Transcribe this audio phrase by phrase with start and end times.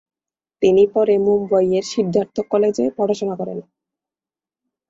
[0.61, 3.59] তিনি পরে মুম্বইয়ের সিদ্ধার্থ কলেজে পড়াশোনা করেন।